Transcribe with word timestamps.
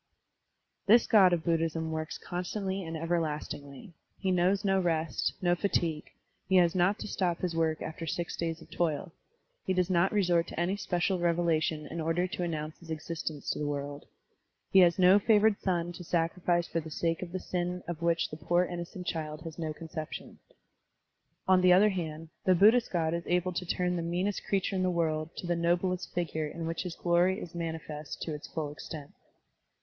This 0.87 1.05
God 1.05 1.31
of 1.31 1.43
Buddhism 1.43 1.91
works 1.91 2.17
constantly 2.17 2.81
and 2.83 2.97
everlastingly; 2.97 3.93
he 4.17 4.31
knows 4.31 4.65
no 4.65 4.79
rest, 4.79 5.33
no 5.43 5.53
fatigue, 5.53 6.05
he 6.49 6.55
has 6.55 6.73
not 6.73 6.97
to 6.97 7.07
stop 7.07 7.41
his 7.41 7.55
work 7.55 7.83
after 7.83 8.07
six 8.07 8.35
days 8.35 8.63
of 8.63 8.71
toil; 8.71 9.11
he 9.63 9.75
does 9.75 9.91
not 9.91 10.11
resort 10.11 10.47
to 10.47 10.59
any 10.59 10.75
special 10.75 11.19
revelation 11.19 11.85
in 11.85 12.01
order 12.01 12.25
to 12.25 12.39
annotmce 12.41 12.79
his 12.79 12.89
existence 12.89 13.51
to 13.51 13.59
the 13.59 13.67
world; 13.67 14.07
he 14.71 14.79
has 14.79 14.97
no 14.97 15.19
favored 15.19 15.59
son 15.61 15.91
to 15.91 16.03
sacrifice 16.03 16.65
for 16.67 16.79
the 16.79 16.89
sake 16.89 17.21
of 17.21 17.31
the 17.31 17.39
sin 17.39 17.83
of 17.87 18.01
which 18.01 18.31
the 18.31 18.37
poor 18.37 18.65
innocent 18.65 19.05
child 19.05 19.41
has 19.43 19.59
no 19.59 19.71
conception. 19.71 20.39
On 21.47 21.61
the 21.61 21.73
other 21.73 21.89
hand, 21.89 22.29
the 22.45 22.55
Buddhist 22.55 22.89
God 22.91 23.13
is 23.13 23.21
able 23.27 23.53
to 23.53 23.65
ttim 23.67 23.97
the 23.97 24.01
meanest 24.01 24.41
creature 24.49 24.75
in 24.75 24.81
the 24.81 24.89
world 24.89 25.29
to 25.37 25.45
the 25.45 25.55
noblest 25.55 26.11
figure 26.11 26.47
in 26.47 26.65
which 26.65 26.81
his 26.81 26.95
glory 26.95 27.39
is 27.39 27.53
manifest 27.53 28.19
to 28.23 28.33
its 28.33 28.47
full 28.47 28.71
extent. 28.71 29.11